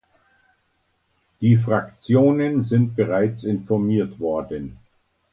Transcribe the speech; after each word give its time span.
Die 1.41 1.57
Fraktionen 1.57 2.63
sind 2.63 2.95
bereits 2.95 3.43
informiert 3.43 4.19
worden. 4.19 4.79